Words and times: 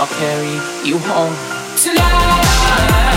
I'll 0.00 0.06
carry 0.06 0.88
you 0.88 0.96
home 0.96 1.34
tonight. 1.76 3.07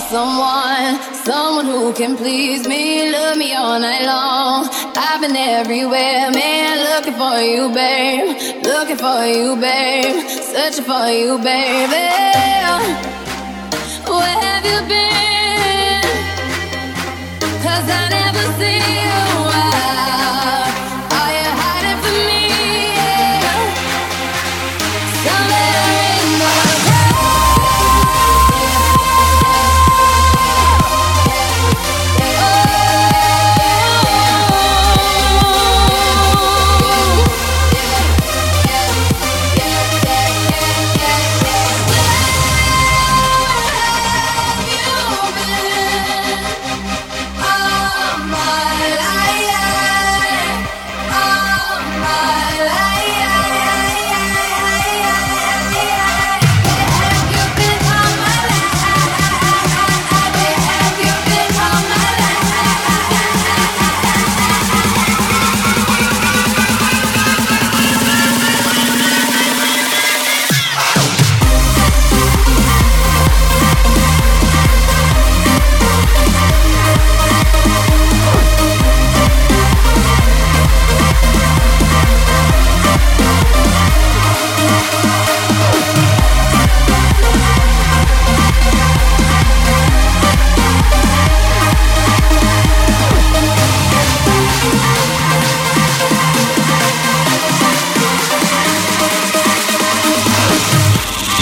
someone, 0.00 1.00
someone 1.24 1.66
who 1.66 1.92
can 1.92 2.16
please 2.16 2.66
me, 2.66 3.10
love 3.10 3.36
me 3.36 3.54
all 3.54 3.78
night 3.80 4.04
long. 4.04 4.68
I've 4.96 5.20
been 5.20 5.36
everywhere, 5.36 6.30
man, 6.30 6.78
looking 6.90 7.14
for 7.14 7.38
you, 7.40 7.72
babe, 7.72 8.64
looking 8.64 8.96
for 8.96 9.24
you, 9.26 9.56
babe, 9.56 10.28
searching 10.28 10.84
for 10.84 11.08
you, 11.08 11.38
baby. 11.38 12.06
Where 14.06 14.38
have 14.46 14.64
you 14.64 14.78
been? 14.88 16.02
Cause 17.62 17.90
I 17.90 18.17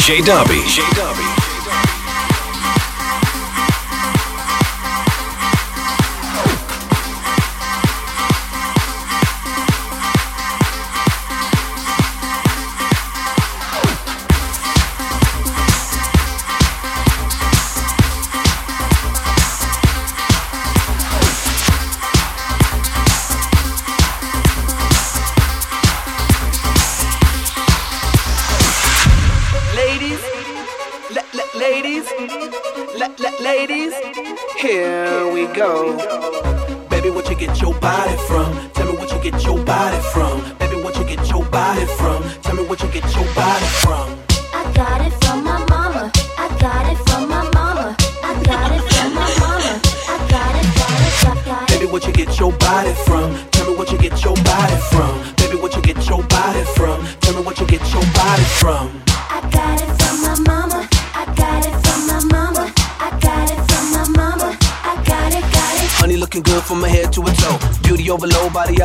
DJ 0.06 0.22
Dubby. 0.22 1.05
DJ 37.46 37.62
your 37.62 37.74
body 37.80 38.16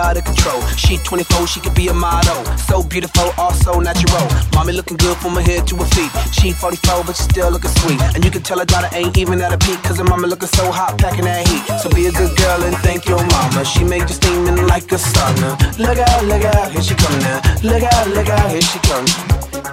out 0.02 0.18
of 0.18 0.26
control. 0.26 0.60
She 0.76 0.98
24, 0.98 1.48
she 1.48 1.60
could 1.60 1.76
be 1.76 1.88
a 1.88 1.94
model. 1.94 2.44
So 2.58 2.84
beautiful, 2.84 3.30
also 3.38 3.80
natural. 3.80 4.26
Mommy 4.54 4.74
looking 4.74 4.98
good 4.98 5.16
from 5.18 5.36
her 5.36 5.42
head 5.42 5.68
to 5.68 5.76
her 5.78 5.90
feet. 5.94 6.12
She 6.34 6.52
44, 6.52 7.04
but 7.06 7.16
she 7.16 7.24
still 7.24 7.52
looking 7.52 7.70
sweet. 7.82 8.02
And 8.16 8.26
you 8.26 8.32
can 8.32 8.42
tell 8.42 8.60
her 8.60 8.66
daughter 8.66 8.90
ain't 8.94 9.18
even 9.18 9.40
at 9.42 9.54
a 9.54 9.58
peak, 9.58 9.82
cause 9.84 9.98
her 10.00 10.04
mama 10.04 10.28
looking 10.28 10.50
so 10.50 10.72
hot, 10.72 10.98
packing 10.98 11.26
that 11.26 11.48
heat. 11.48 11.64
So 11.80 11.90
be 11.90 12.08
a 12.08 12.12
good 12.12 12.36
girl 12.36 12.64
and 12.64 12.76
thank 12.78 13.08
your 13.08 13.22
mama. 13.22 13.64
She 13.64 13.84
made 13.84 14.10
you 14.10 14.16
steaming 14.18 14.68
like 14.68 14.92
a 14.92 14.98
sauna. 14.98 15.56
Look 15.78 16.00
out, 16.00 16.26
look 16.26 16.44
out, 16.44 16.72
here 16.72 16.82
she 16.82 16.96
come 16.96 17.20
now. 17.20 17.40
Look 17.64 17.84
out, 17.84 18.08
look 18.10 18.30
out, 18.30 18.50
here 18.50 18.62
she 18.62 18.80
comes. 18.90 19.14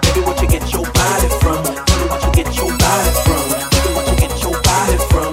Baby, 0.05 0.21
what 0.27 0.41
you 0.43 0.49
get 0.49 0.65
your 0.73 0.85
body 0.85 1.29
from? 1.41 1.65
Tell 1.65 1.99
me 2.01 2.07
what 2.13 2.21
you 2.25 2.33
get 2.45 2.57
your 2.57 2.71
body 2.77 3.11
from. 3.25 3.45
Baby, 3.73 3.91
what 3.97 4.05
you 4.11 4.17
get 4.21 4.43
your 4.43 4.57
body 4.63 4.97
from? 5.11 5.28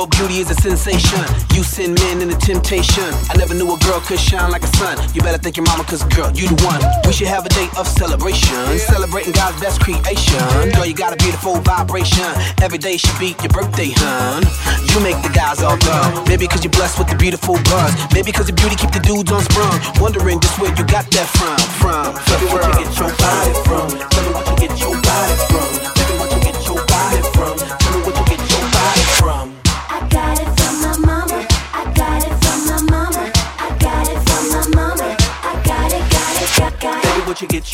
Your 0.00 0.08
beauty 0.16 0.40
is 0.40 0.48
a 0.48 0.54
sensation. 0.54 1.20
You 1.52 1.62
send 1.62 2.00
men 2.00 2.22
into 2.24 2.34
temptation. 2.40 3.04
I 3.28 3.36
never 3.36 3.52
knew 3.52 3.68
a 3.68 3.76
girl 3.84 4.00
could 4.00 4.18
shine 4.18 4.50
like 4.50 4.64
a 4.64 4.72
sun. 4.80 4.96
You 5.12 5.20
better 5.20 5.36
thank 5.36 5.58
your 5.58 5.66
mama, 5.66 5.84
cause 5.84 6.02
girl, 6.16 6.32
you 6.32 6.48
the 6.48 6.56
one. 6.64 6.80
We 7.04 7.12
should 7.12 7.28
have 7.28 7.44
a 7.44 7.50
day 7.50 7.68
of 7.76 7.84
celebration. 7.86 8.56
Celebrating 8.78 9.32
God's 9.32 9.60
best 9.60 9.82
creation. 9.84 10.40
Girl, 10.72 10.86
you 10.86 10.94
got 10.94 11.12
a 11.12 11.20
beautiful 11.20 11.60
vibration. 11.60 12.24
Every 12.64 12.78
day 12.78 12.96
should 12.96 13.18
be 13.20 13.36
your 13.44 13.52
birthday, 13.52 13.92
hun. 13.92 14.40
You 14.88 15.04
make 15.04 15.20
the 15.20 15.32
guys 15.36 15.60
all 15.60 15.76
go. 15.76 16.24
Maybe 16.24 16.48
cause 16.48 16.64
you're 16.64 16.72
blessed 16.72 16.96
with 16.98 17.08
the 17.12 17.16
beautiful 17.20 17.60
buzz. 17.68 17.92
Maybe 18.16 18.32
cause 18.32 18.48
your 18.48 18.56
beauty 18.56 18.76
keep 18.80 18.96
the 18.96 19.04
dudes 19.04 19.30
on 19.30 19.44
sprung. 19.52 19.76
Wondering 20.00 20.40
just 20.40 20.56
where 20.56 20.72
you 20.72 20.84
got 20.88 21.04
that 21.12 21.28
from. 21.36 21.60
From. 21.76 22.16
Tell 22.24 22.40
me 22.40 22.46
where 22.48 22.64
you 22.64 22.88
get 22.88 22.96
your 22.96 23.12
body 23.20 23.52
from. 23.68 23.88
Tell 24.08 24.22
me 24.24 24.30
where 24.32 24.46
you 24.48 24.56
get 24.64 24.72
your 24.80 24.96
body 24.96 25.36
from. 25.52 25.68
Tell 25.92 26.06
me 26.08 26.14
where 26.16 26.30
you 26.32 26.40
get 26.40 26.56
your 26.64 26.80
body 26.88 27.20
from. 27.36 27.79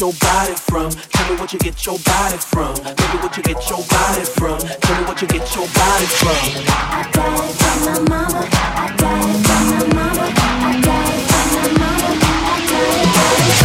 Your 0.00 0.12
body 0.14 0.54
from. 0.54 0.90
Tell 0.90 1.32
me 1.32 1.40
what 1.40 1.52
you 1.52 1.58
get 1.58 1.86
your 1.86 1.98
body 2.00 2.36
from. 2.36 2.74
Baby, 2.74 3.18
what 3.22 3.36
you 3.36 3.42
get 3.42 3.70
your 3.70 3.82
body 3.84 4.24
from. 4.24 4.58
Tell 4.58 5.00
me 5.00 5.06
what 5.06 5.22
you 5.22 5.28
get 5.28 5.54
your 5.54 5.66
body 5.68 6.06
from. 6.06 6.36
I 6.68 7.10
got 7.12 7.44
it 7.44 7.56
from 7.56 7.84
my 7.84 8.08
mama. 8.08 8.48
I 8.52 8.94
got 8.98 9.24
it 9.24 9.46
from 9.46 9.64
my 9.70 9.94
mama. 9.94 10.22
I 10.22 10.80
got 10.82 11.14
it 11.14 11.22
from 11.30 11.46
my 11.54 11.68
mama. 11.78 12.16
I 12.46 12.66
got 12.66 13.40
it. 13.40 13.56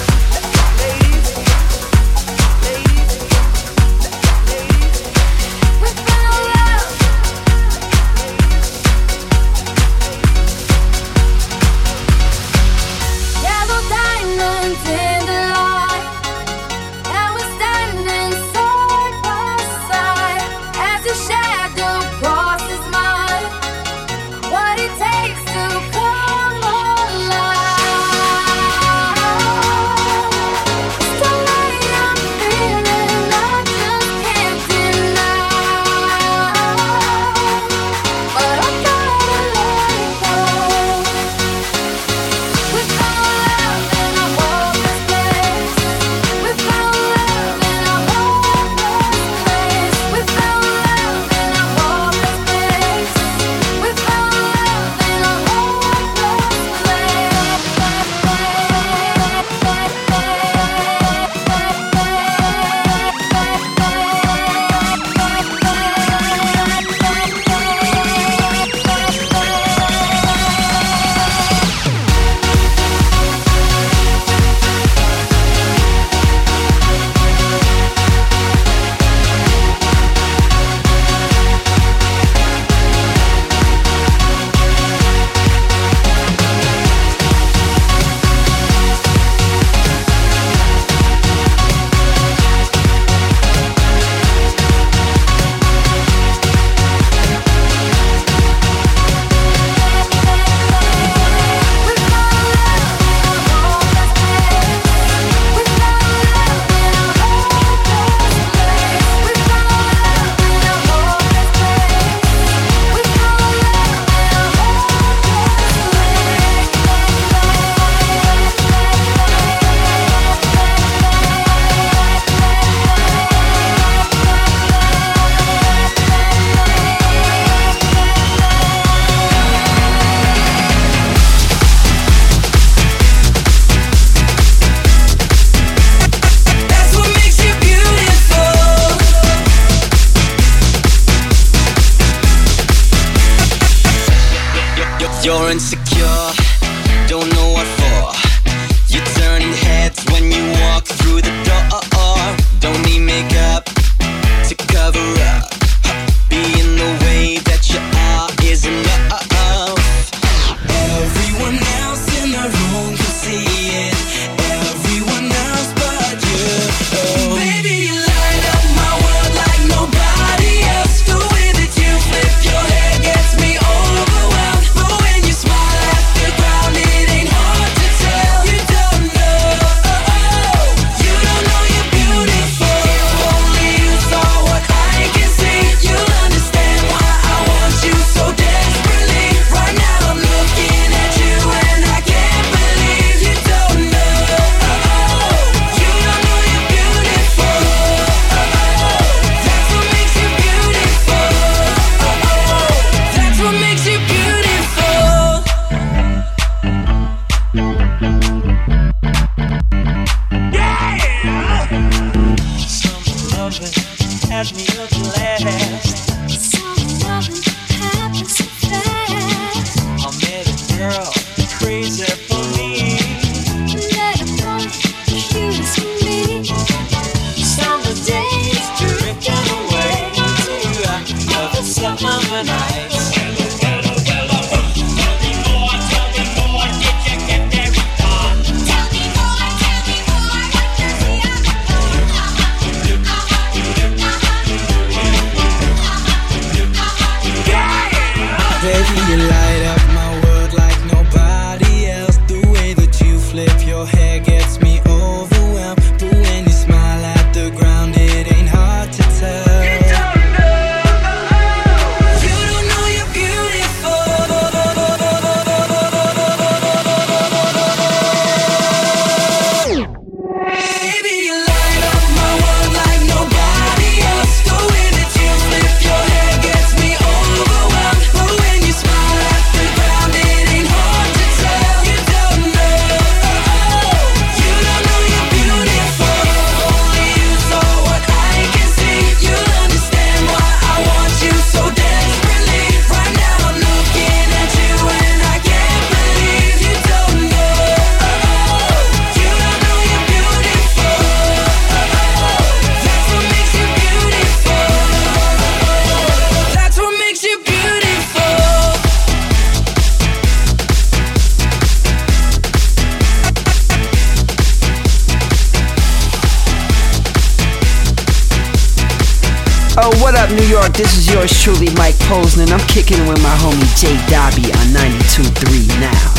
What 319.97 320.13
up, 320.15 320.29
New 320.29 320.45
York? 320.45 320.73
This 320.73 320.97
is 320.97 321.11
yours 321.11 321.31
truly, 321.41 321.73
Mike 321.73 321.95
Posner, 322.05 322.51
I'm 322.51 322.59
kicking 322.67 322.99
it 322.99 323.09
with 323.09 323.21
my 323.23 323.35
homie 323.37 323.65
Jay 323.75 323.97
Dobby 324.07 324.51
on 324.53 324.67
92.3 324.69 325.67
now. 325.79 326.13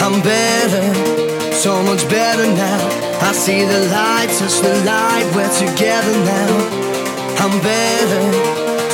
I'm 0.00 0.22
better, 0.22 1.52
so 1.52 1.82
much 1.82 2.08
better 2.08 2.46
now. 2.46 3.09
I 3.30 3.32
see 3.32 3.62
the 3.62 3.86
light, 3.94 4.26
touch 4.42 4.58
the 4.58 4.74
light, 4.82 5.22
we're 5.38 5.54
together 5.54 6.16
now. 6.26 6.50
I'm 7.38 7.54
better, 7.62 8.26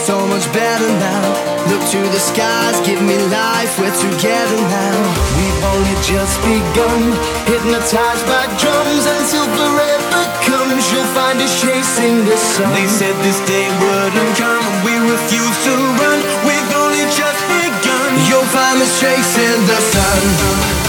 so 0.05 0.13
much 0.29 0.45
better 0.53 0.93
now. 1.01 1.25
Look 1.73 1.81
to 1.97 2.01
the 2.13 2.21
skies, 2.21 2.77
give 2.85 3.01
me 3.01 3.17
life, 3.33 3.81
we're 3.81 3.97
together 3.97 4.61
now. 4.69 4.97
We've 5.41 5.61
only 5.73 5.97
just 6.05 6.37
begun, 6.45 7.17
hypnotized 7.49 8.29
by 8.29 8.45
drums 8.61 9.09
until 9.09 9.49
forever 9.57 10.23
comes. 10.45 10.85
You'll 10.93 11.09
find 11.17 11.41
us 11.41 11.57
chasing 11.57 12.29
the 12.29 12.37
sun. 12.37 12.77
They 12.77 12.93
said 12.93 13.17
this 13.25 13.41
day 13.49 13.65
wouldn't 13.81 14.37
come, 14.37 14.61
and 14.61 14.79
we 14.85 15.01
refuse 15.17 15.59
to 15.65 15.73
run. 15.97 16.21
We've 16.45 16.73
only 16.77 17.09
just 17.09 17.41
begun. 17.49 18.11
You'll 18.29 18.51
find 18.53 18.85
us 18.85 19.01
chasing 19.01 19.65
the 19.65 19.81
sun. 19.81 20.86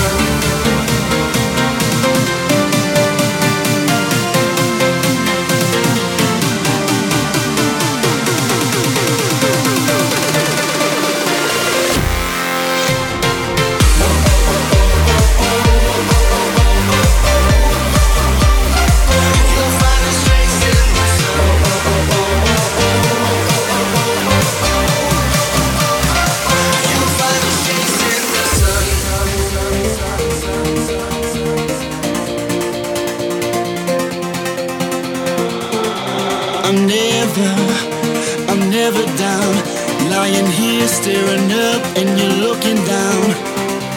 never 38.87 39.17
down. 39.17 39.53
Lying 40.15 40.47
here, 40.47 40.87
staring 40.87 41.51
up, 41.51 41.81
and 41.99 42.07
you're 42.17 42.39
looking 42.47 42.79
down. 42.87 43.23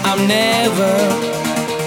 I'm 0.02 0.26
never, 0.26 0.94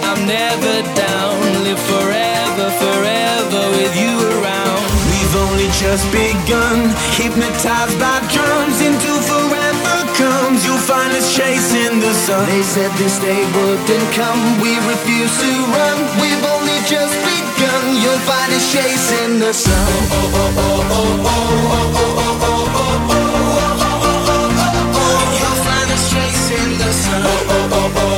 I'm 0.07 0.21
never 0.23 0.75
down. 0.95 1.35
Live 1.67 1.83
forever, 1.91 2.67
forever 2.83 3.61
with 3.75 3.93
you 3.99 4.13
around. 4.39 4.83
We've 5.11 5.35
only 5.45 5.67
just 5.83 6.05
begun, 6.15 6.95
hypnotized 7.19 7.99
by 7.99 8.23
drums 8.31 8.79
into 8.79 9.11
forever 9.27 9.95
comes. 10.15 10.63
You'll 10.63 10.87
find 10.87 11.11
us 11.11 11.27
chasing 11.35 11.99
the 11.99 12.13
sun. 12.13 12.47
They 12.47 12.63
said 12.63 12.91
this 12.95 13.19
day 13.19 13.43
wouldn't 13.51 14.09
come. 14.15 14.41
We 14.63 14.71
refuse 14.87 15.33
to 15.43 15.51
run. 15.75 15.97
We've 16.23 16.45
only 16.55 16.79
just 16.87 17.15
begun. 17.27 17.83
You'll 17.99 18.23
find 18.31 18.49
us 18.53 18.65
chasing 18.71 19.39
the 19.39 19.51
sun. 19.51 19.91
oh, 20.07 20.39
oh, 20.39 20.63
oh, 20.63 20.95
oh, 20.97 21.25
oh, 21.25 21.49
oh, 21.75 21.99
oh. 21.99 22.23
oh, 22.23 22.47
oh. 22.47 22.62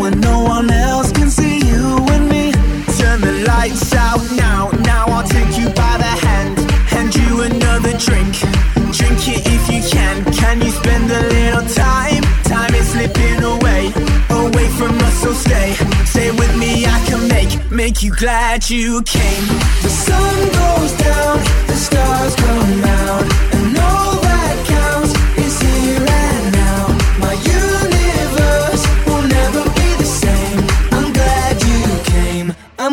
play 0.00 0.10
no 0.20 0.42
one 0.42 0.70
else 0.70 1.12
can 1.12 1.30
see 1.30 1.58
you. 1.58 1.84
And 2.14 2.28
me. 2.28 2.52
Turn 2.98 3.20
the 3.20 3.44
lights 3.46 3.94
out 3.94 4.22
now, 4.32 4.70
now 4.82 5.04
I'll 5.06 5.26
take 5.26 5.58
you 5.58 5.68
by 5.68 5.94
the 6.04 6.12
hand. 6.26 6.58
again. 6.58 7.10
you 7.18 7.42
another 7.42 7.92
drink, 7.98 8.32
drink 8.98 9.20
it 9.32 9.42
if 9.56 9.62
you 9.72 9.80
Can 9.90 10.24
Can 10.32 10.60
you 10.60 10.70
spend 10.70 11.10
a 11.10 11.22
little 11.36 11.66
time? 11.68 12.22
Time 12.44 12.74
is 12.74 12.88
slipping 12.92 13.42
away, 13.42 13.92
away 14.30 14.68
from 14.78 14.94
us, 15.06 15.14
So 15.22 15.32
stay, 15.32 15.72
stay 16.04 16.30
with 16.30 16.54
me. 16.56 16.86
I 16.86 16.98
can 17.06 17.28
make, 17.28 17.52
make 17.70 18.02
you 18.02 18.12
glad 18.14 18.68
you 18.68 19.02
came. 19.02 19.46
The 19.84 19.92
sun 20.06 20.36
goes 20.60 20.92
down, 21.06 21.36
the 21.66 21.76
stars 21.86 22.34
come 22.36 22.84
out, 23.02 23.24
and 23.54 23.78
all 23.78 24.14
that 24.28 24.56
counts 24.66 25.09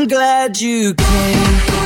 glad 0.07 0.59
you 0.61 0.93
came. 0.93 1.76